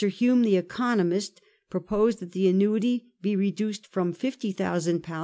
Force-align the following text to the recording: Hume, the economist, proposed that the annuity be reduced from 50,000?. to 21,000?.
Hume, 0.07 0.41
the 0.41 0.55
economist, 0.57 1.41
proposed 1.69 2.21
that 2.21 2.31
the 2.31 2.47
annuity 2.47 3.11
be 3.21 3.35
reduced 3.35 3.85
from 3.85 4.13
50,000?. 4.13 4.53
to 4.53 4.57
21,000?. 4.99 5.17